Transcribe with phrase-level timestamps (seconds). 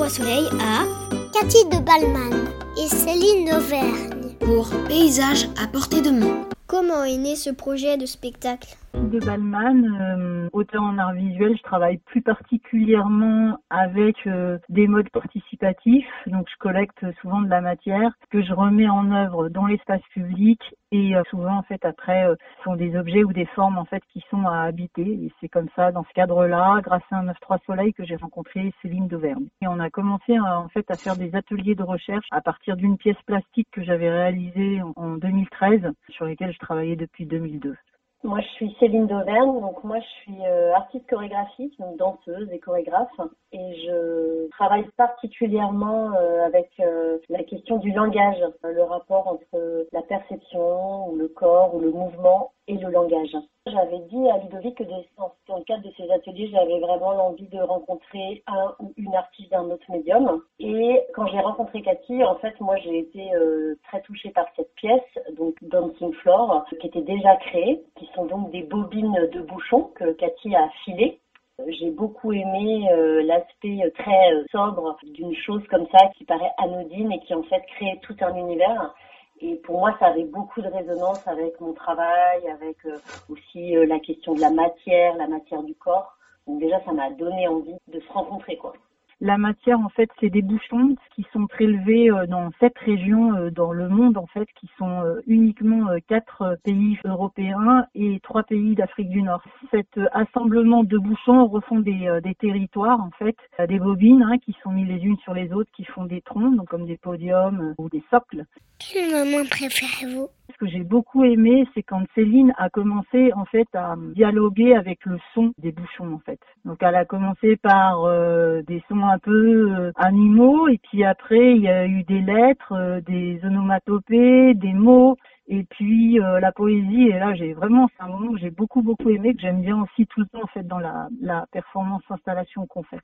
[0.00, 0.84] Trois Soleils à
[1.30, 6.46] Cathy de Balman et Céline d'Auvergne pour Paysage à portée de main.
[6.66, 8.78] Comment est né ce projet de spectacle?
[8.94, 15.10] De Balman, euh, auteur en art visuel, je travaille plus particulièrement avec euh, des modes
[15.10, 16.10] participatifs.
[16.26, 20.60] Donc je collecte souvent de la matière que je remets en œuvre dans l'espace public
[20.92, 22.26] et euh, souvent en fait après
[22.58, 25.48] ce sont des objets ou des formes en fait qui sont à habiter et c'est
[25.48, 29.46] comme ça dans ce cadre-là grâce à un 9-3 soleil que j'ai rencontré Céline d'Auvergne
[29.62, 32.96] et on a commencé en fait à faire des ateliers de recherche à partir d'une
[32.96, 37.76] pièce plastique que j'avais réalisée en 2013 sur lesquelles je travaillais depuis 2002.
[38.22, 42.58] Moi, je suis Céline Dauvergne, donc moi, je suis euh, artiste chorégraphique, donc danseuse et
[42.58, 43.08] chorégraphe,
[43.52, 50.02] et je travaille particulièrement euh, avec euh, la question du langage, le rapport entre la
[50.02, 53.36] perception, ou le corps, ou le mouvement et le langage.
[53.66, 57.58] J'avais dit à Ludovic que dans le cadre de ces ateliers, j'avais vraiment l'envie de
[57.58, 60.40] rencontrer un ou une artiste d'un autre médium.
[60.60, 64.72] Et quand j'ai rencontré Cathy, en fait, moi, j'ai été euh, très touchée par cette
[64.76, 65.02] pièce,
[65.36, 70.12] donc Dancing Floor, qui était déjà créée, qui sont donc des bobines de bouchons que
[70.12, 71.18] Cathy a affilées.
[71.66, 77.12] J'ai beaucoup aimé euh, l'aspect très euh, sobre d'une chose comme ça qui paraît anodine
[77.12, 78.94] et qui en fait crée tout un univers.
[79.42, 82.98] Et pour moi, ça avait beaucoup de résonance avec mon travail, avec euh,
[83.30, 86.16] aussi euh, la question de la matière, la matière du corps.
[86.46, 88.74] Donc déjà, ça m'a donné envie de se rencontrer, quoi.
[89.22, 93.50] La matière, en fait, c'est des bouchons qui sont prélevés euh, dans sept régions euh,
[93.50, 98.74] dans le monde, en fait, qui sont euh, uniquement quatre pays européens et trois pays
[98.74, 99.42] d'Afrique du Nord.
[99.70, 102.08] Cet assemblement de bouchons refont des,
[102.40, 103.36] territoires, en fait,
[103.68, 106.56] des bobines hein, qui sont mises les unes sur les autres, qui font des troncs,
[106.56, 108.46] donc comme des podiums ou des socles.
[108.78, 110.28] Quel moment préférez-vous
[110.60, 115.18] que j'ai beaucoup aimé, c'est quand Céline a commencé en fait à dialoguer avec le
[115.32, 116.38] son des bouchons en fait.
[116.66, 121.56] Donc elle a commencé par euh, des sons un peu euh, animaux et puis après
[121.56, 125.16] il y a eu des lettres, euh, des onomatopées, des mots
[125.48, 127.08] et puis la poésie.
[127.08, 129.82] Et là j'ai vraiment c'est un moment que j'ai beaucoup beaucoup aimé que j'aime bien
[129.82, 133.00] aussi tout le temps en fait dans la, la performance installation qu'on fait.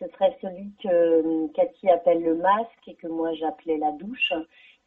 [0.00, 4.32] Ce serait celui que Cathy appelle le masque et que moi j'appelais la douche,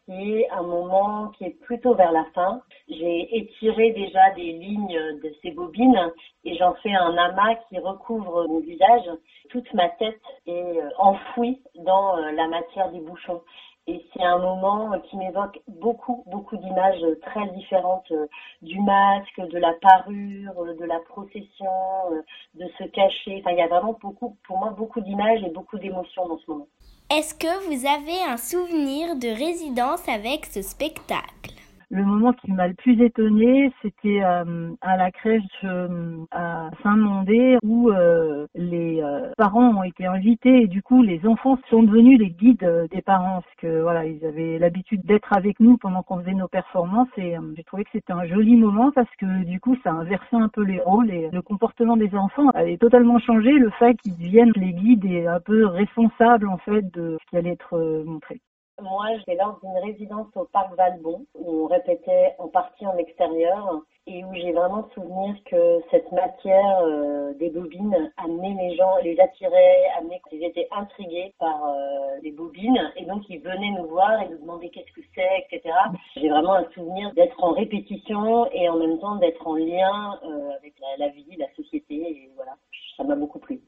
[0.06, 2.62] qui est un moment qui est plutôt vers la fin.
[2.88, 6.12] J'ai étiré déjà des lignes de ces bobines
[6.44, 9.10] et j'en fais un amas qui recouvre mon visage.
[9.50, 13.42] Toute ma tête est enfouie dans euh, la matière des bouchons.
[13.88, 18.28] Et c'est un moment qui m'évoque beaucoup, beaucoup d'images très différentes euh,
[18.62, 21.66] du masque, de la parure, euh, de la procession,
[22.12, 22.22] euh,
[22.53, 23.40] de se cacher.
[23.40, 26.52] Enfin, il y a vraiment beaucoup, pour moi, beaucoup d'images et beaucoup d'émotions dans ce
[26.52, 26.68] moment.
[27.09, 31.56] Est-ce que vous avez un souvenir de résidence avec ce spectacle?
[31.91, 37.57] Le moment qui m'a le plus étonné, c'était euh, à la crèche euh, à Saint-Mandé
[37.63, 39.03] où euh, les
[39.38, 43.41] parents ont été invités et du coup les enfants sont devenus les guides des parents
[43.41, 47.35] parce que voilà ils avaient l'habitude d'être avec nous pendant qu'on faisait nos performances et
[47.56, 50.63] j'ai trouvé que c'était un joli moment parce que du coup ça inversait un peu
[50.63, 54.73] les rôles et le comportement des enfants avait totalement changé le fait qu'ils deviennent les
[54.73, 58.40] guides et un peu responsables en fait de ce qui allait être montré.
[58.81, 63.84] Moi, j'étais lors d'une résidence au parc Valbon où on répétait en partie en extérieur
[64.08, 69.20] et où j'ai vraiment souvenir que cette matière euh, des bobines amenait les gens, les
[69.20, 74.20] attirait, amenait qu'ils étaient intrigués par euh, les bobines et donc ils venaient nous voir
[74.22, 75.74] et nous demander qu'est-ce que c'est, etc.
[76.16, 80.58] J'ai vraiment un souvenir d'être en répétition et en même temps d'être en lien euh,
[80.58, 82.56] avec la, vie, la société et voilà,
[82.97, 83.62] ça m'a beaucoup plu.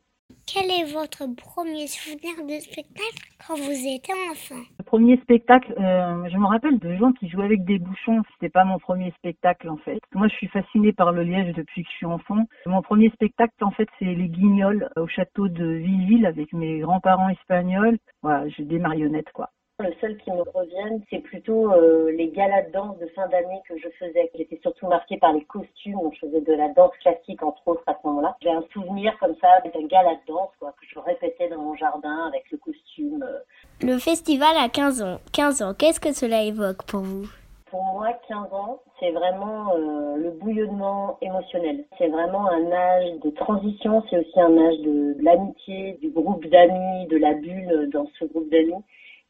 [0.47, 4.63] Quel est votre premier souvenir de spectacle quand vous étiez enfant?
[4.93, 8.21] Premier spectacle, euh, je me rappelle de gens qui jouaient avec des bouchons.
[8.33, 9.97] C'était pas mon premier spectacle en fait.
[10.13, 12.45] Moi, je suis fascinée par le liège depuis que je suis enfant.
[12.67, 17.29] Mon premier spectacle, en fait, c'est les Guignols au château de Villeville avec mes grands-parents
[17.29, 17.97] espagnols.
[18.21, 19.49] Voilà, j'ai des marionnettes quoi.
[19.79, 23.59] Le seul qui me revienne, c'est plutôt euh, les galas de danse de fin d'année
[23.67, 24.29] que je faisais.
[24.35, 26.11] J'étais surtout marquée par les costumes.
[26.13, 28.37] je faisais de la danse classique, entre autres, à ce moment-là.
[28.43, 31.75] J'ai un souvenir comme ça d'un gala de danse quoi, que je répétais dans mon
[31.75, 33.23] jardin avec le costume.
[33.23, 33.39] Euh.
[33.81, 35.17] Le festival a 15 ans.
[35.31, 37.25] 15 ans, qu'est-ce que cela évoque pour vous?
[37.71, 41.83] Pour moi, 15 ans, c'est vraiment euh, le bouillonnement émotionnel.
[41.97, 47.07] C'est vraiment un âge de transition, c'est aussi un âge de l'amitié, du groupe d'amis,
[47.07, 48.83] de la bulle dans ce groupe d'amis.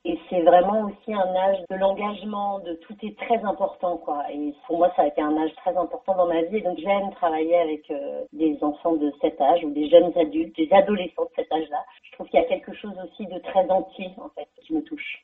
[0.06, 4.26] Et c'est vraiment aussi un âge de l'engagement, de tout est très important, quoi.
[4.30, 6.58] Et pour moi, ça a été un âge très important dans ma vie.
[6.58, 10.58] Et donc, j'aime travailler avec euh, des enfants de cet âge ou des jeunes adultes,
[10.58, 11.86] des adolescents de cet âge-là.
[12.04, 14.84] Je trouve qu'il y a quelque chose aussi de très entier, en fait, qui me
[14.84, 15.23] touche.